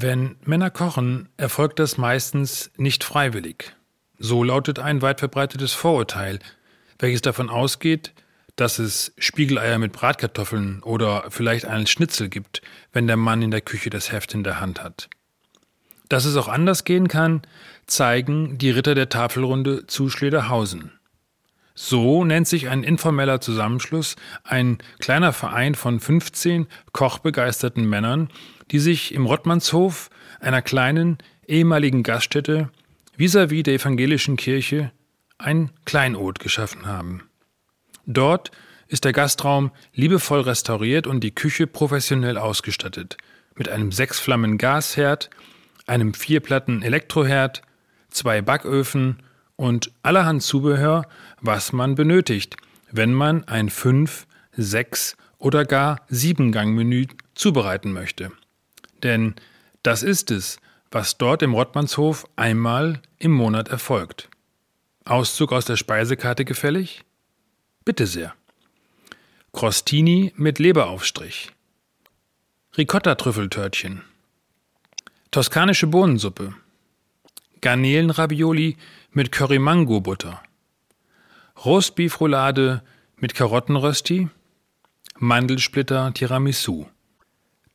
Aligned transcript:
Wenn 0.00 0.36
Männer 0.44 0.70
kochen, 0.70 1.28
erfolgt 1.38 1.80
das 1.80 1.98
meistens 1.98 2.70
nicht 2.76 3.02
freiwillig. 3.02 3.74
So 4.16 4.44
lautet 4.44 4.78
ein 4.78 5.02
weit 5.02 5.18
verbreitetes 5.18 5.72
Vorurteil, 5.72 6.38
welches 7.00 7.20
davon 7.20 7.50
ausgeht, 7.50 8.12
dass 8.54 8.78
es 8.78 9.12
Spiegeleier 9.18 9.76
mit 9.80 9.90
Bratkartoffeln 9.92 10.84
oder 10.84 11.24
vielleicht 11.30 11.64
einen 11.64 11.88
Schnitzel 11.88 12.28
gibt, 12.28 12.62
wenn 12.92 13.08
der 13.08 13.16
Mann 13.16 13.42
in 13.42 13.50
der 13.50 13.60
Küche 13.60 13.90
das 13.90 14.12
Heft 14.12 14.34
in 14.34 14.44
der 14.44 14.60
Hand 14.60 14.84
hat. 14.84 15.08
Dass 16.08 16.26
es 16.26 16.36
auch 16.36 16.46
anders 16.46 16.84
gehen 16.84 17.08
kann, 17.08 17.42
zeigen 17.88 18.56
die 18.56 18.70
Ritter 18.70 18.94
der 18.94 19.08
Tafelrunde 19.08 19.88
zu 19.88 20.10
Schlederhausen. 20.10 20.92
So 21.80 22.24
nennt 22.24 22.48
sich 22.48 22.68
ein 22.68 22.82
informeller 22.82 23.40
Zusammenschluss, 23.40 24.16
ein 24.42 24.78
kleiner 24.98 25.32
Verein 25.32 25.76
von 25.76 26.00
15 26.00 26.66
kochbegeisterten 26.90 27.88
Männern, 27.88 28.30
die 28.72 28.80
sich 28.80 29.14
im 29.14 29.26
Rottmannshof, 29.26 30.10
einer 30.40 30.60
kleinen 30.60 31.18
ehemaligen 31.46 32.02
Gaststätte 32.02 32.68
vis-à-vis 33.16 33.60
-vis 33.60 33.62
der 33.62 33.74
evangelischen 33.74 34.36
Kirche, 34.36 34.90
ein 35.38 35.70
Kleinod 35.84 36.40
geschaffen 36.40 36.86
haben. 36.86 37.22
Dort 38.06 38.50
ist 38.88 39.04
der 39.04 39.12
Gastraum 39.12 39.70
liebevoll 39.94 40.40
restauriert 40.40 41.06
und 41.06 41.20
die 41.20 41.32
Küche 41.32 41.68
professionell 41.68 42.38
ausgestattet, 42.38 43.18
mit 43.54 43.68
einem 43.68 43.92
sechsflammen 43.92 44.58
Gasherd, 44.58 45.30
einem 45.86 46.12
vierplatten 46.12 46.82
Elektroherd, 46.82 47.62
zwei 48.10 48.42
Backöfen 48.42 49.22
und 49.58 49.90
allerhand 50.02 50.42
Zubehör, 50.42 51.04
was 51.40 51.72
man 51.72 51.96
benötigt, 51.96 52.56
wenn 52.90 53.12
man 53.12 53.44
ein 53.44 53.68
fünf, 53.68 54.26
sechs 54.52 55.16
oder 55.36 55.64
gar 55.64 56.00
sieben 56.08 56.52
Gang 56.52 56.74
Menü 56.74 57.06
zubereiten 57.34 57.92
möchte. 57.92 58.32
Denn 59.02 59.34
das 59.82 60.02
ist 60.02 60.30
es, 60.30 60.58
was 60.90 61.18
dort 61.18 61.42
im 61.42 61.54
Rottmannshof 61.54 62.26
einmal 62.36 63.02
im 63.18 63.32
Monat 63.32 63.68
erfolgt. 63.68 64.30
Auszug 65.04 65.52
aus 65.52 65.64
der 65.64 65.76
Speisekarte 65.76 66.44
gefällig? 66.44 67.04
Bitte 67.84 68.06
sehr. 68.06 68.34
Crostini 69.52 70.32
mit 70.36 70.58
Leberaufstrich. 70.58 71.50
Ricotta-Trüffeltörtchen. 72.76 74.02
Toskanische 75.30 75.88
Bohnensuppe. 75.88 76.54
Garnelenravioli 77.60 78.76
mit 79.12 79.32
Curry-Mango-Butter. 79.32 80.42
Rostbeefroulade 81.64 82.82
mit 83.16 83.34
Karottenrösti. 83.34 84.28
Mandelsplitter 85.18 86.14
Tiramisu. 86.14 86.86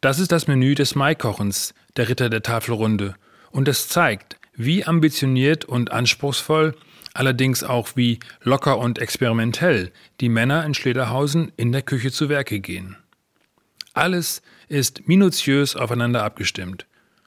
Das 0.00 0.18
ist 0.18 0.32
das 0.32 0.46
Menü 0.46 0.74
des 0.74 0.94
Maikochens 0.94 1.74
der 1.96 2.08
Ritter 2.08 2.28
der 2.28 2.42
Tafelrunde 2.42 3.14
und 3.50 3.68
es 3.68 3.88
zeigt, 3.88 4.38
wie 4.54 4.84
ambitioniert 4.84 5.64
und 5.64 5.90
anspruchsvoll 5.92 6.74
allerdings 7.14 7.62
auch 7.62 7.96
wie 7.96 8.20
locker 8.42 8.78
und 8.78 8.98
experimentell 8.98 9.92
die 10.20 10.28
Männer 10.28 10.64
in 10.64 10.74
Schlederhausen 10.74 11.52
in 11.56 11.72
der 11.72 11.82
Küche 11.82 12.12
zu 12.12 12.28
Werke 12.28 12.60
gehen. 12.60 12.96
Alles 13.92 14.42
ist 14.68 15.08
minutiös 15.08 15.76
aufeinander 15.76 16.22
abgestimmt. 16.22 16.86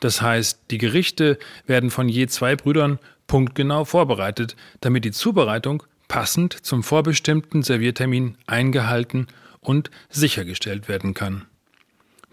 Das 0.00 0.22
heißt, 0.22 0.62
die 0.70 0.78
Gerichte 0.78 1.38
werden 1.66 1.90
von 1.90 2.08
je 2.08 2.26
zwei 2.26 2.56
Brüdern 2.56 2.98
punktgenau 3.26 3.84
vorbereitet, 3.84 4.56
damit 4.80 5.04
die 5.04 5.12
Zubereitung 5.12 5.82
passend 6.08 6.52
zum 6.64 6.82
vorbestimmten 6.82 7.62
Serviertermin 7.62 8.36
eingehalten 8.46 9.28
und 9.60 9.90
sichergestellt 10.10 10.88
werden 10.88 11.14
kann. 11.14 11.46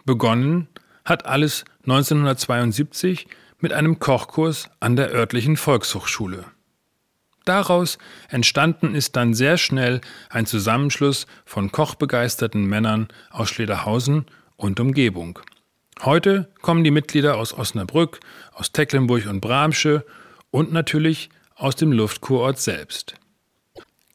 Begonnen 0.06 0.68
hat 1.06 1.26
alles 1.26 1.66
1972 1.84 3.28
mit 3.60 3.74
einem 3.74 4.00
Kochkurs 4.00 4.70
an 4.80 4.96
der 4.96 5.12
örtlichen 5.12 5.58
Volkshochschule. 5.58 6.46
Daraus 7.46 7.98
entstanden 8.30 8.94
ist 8.94 9.16
dann 9.16 9.34
sehr 9.34 9.58
schnell 9.58 10.02
ein 10.30 10.46
Zusammenschluss 10.46 11.26
von 11.46 11.72
kochbegeisterten 11.72 12.66
Männern 12.66 13.08
aus 13.32 13.50
Schlederhausen 13.50 14.26
und 14.58 14.80
Umgebung. 14.80 15.40
Heute 16.04 16.50
kommen 16.64 16.84
die 16.84 16.90
Mitglieder 16.90 17.38
aus 17.38 17.54
Osnabrück, 17.54 18.22
aus 18.54 18.72
Tecklenburg 18.72 19.28
und 19.28 19.40
Bramsche 19.40 20.04
und 20.50 20.74
natürlich 20.74 21.30
aus 21.54 21.76
dem 21.76 21.92
Luftkurort 21.92 22.60
selbst. 22.60 23.14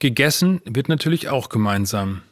Gegessen 0.00 0.60
wird 0.64 0.88
natürlich 0.88 1.28
auch 1.28 1.48
gemeinsam. 1.48 2.22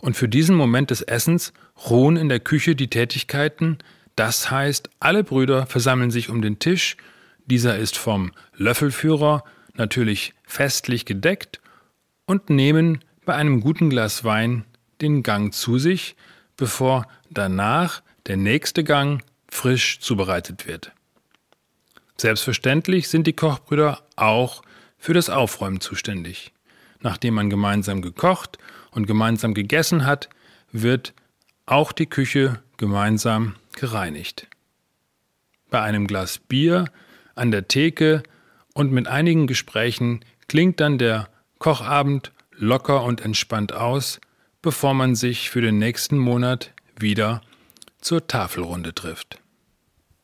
Und 0.00 0.18
für 0.18 0.28
diesen 0.28 0.54
Moment 0.54 0.90
des 0.90 1.00
Essens 1.00 1.54
ruhen 1.88 2.16
in 2.16 2.28
der 2.28 2.40
Küche 2.40 2.76
die 2.76 2.90
Tätigkeiten, 2.90 3.78
das 4.14 4.50
heißt, 4.50 4.90
alle 5.00 5.24
Brüder 5.24 5.64
versammeln 5.64 6.10
sich 6.10 6.28
um 6.28 6.42
den 6.42 6.58
Tisch, 6.58 6.98
dieser 7.46 7.78
ist 7.78 7.96
vom 7.96 8.32
Löffelführer 8.56 9.42
natürlich 9.72 10.34
festlich 10.44 11.06
gedeckt 11.06 11.62
und 12.26 12.50
nehmen 12.50 13.02
bei 13.24 13.34
einem 13.34 13.62
guten 13.62 13.88
Glas 13.88 14.22
Wein 14.22 14.66
den 15.00 15.22
Gang 15.22 15.54
zu 15.54 15.78
sich, 15.78 16.14
bevor 16.58 17.06
danach 17.30 18.02
der 18.28 18.36
nächste 18.36 18.84
Gang 18.84 19.22
frisch 19.50 20.00
zubereitet 20.00 20.66
wird. 20.66 20.92
Selbstverständlich 22.16 23.08
sind 23.08 23.26
die 23.26 23.32
Kochbrüder 23.32 24.02
auch 24.16 24.62
für 24.98 25.14
das 25.14 25.30
Aufräumen 25.30 25.80
zuständig. 25.80 26.52
Nachdem 27.00 27.34
man 27.34 27.48
gemeinsam 27.48 28.02
gekocht 28.02 28.58
und 28.90 29.06
gemeinsam 29.06 29.54
gegessen 29.54 30.04
hat, 30.04 30.28
wird 30.72 31.14
auch 31.64 31.92
die 31.92 32.06
Küche 32.06 32.60
gemeinsam 32.76 33.54
gereinigt. 33.72 34.48
Bei 35.70 35.80
einem 35.82 36.06
Glas 36.06 36.38
Bier 36.38 36.86
an 37.34 37.50
der 37.50 37.68
Theke 37.68 38.22
und 38.74 38.90
mit 38.92 39.06
einigen 39.06 39.46
Gesprächen 39.46 40.24
klingt 40.48 40.80
dann 40.80 40.98
der 40.98 41.28
Kochabend 41.58 42.32
locker 42.52 43.04
und 43.04 43.20
entspannt 43.20 43.72
aus, 43.72 44.20
bevor 44.60 44.94
man 44.94 45.14
sich 45.14 45.50
für 45.50 45.60
den 45.60 45.78
nächsten 45.78 46.18
Monat 46.18 46.72
wieder 46.98 47.42
zur 48.00 48.26
Tafelrunde 48.26 48.94
trifft. 48.94 49.40